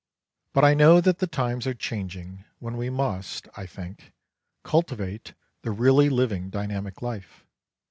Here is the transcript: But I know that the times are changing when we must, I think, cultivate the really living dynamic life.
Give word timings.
But 0.53 0.63
I 0.65 0.73
know 0.73 0.99
that 0.99 1.19
the 1.19 1.27
times 1.27 1.67
are 1.67 1.75
changing 1.75 2.43
when 2.57 2.75
we 2.75 2.89
must, 2.89 3.47
I 3.55 3.67
think, 3.67 4.13
cultivate 4.63 5.35
the 5.61 5.69
really 5.69 6.09
living 6.09 6.49
dynamic 6.49 7.03
life. 7.03 7.45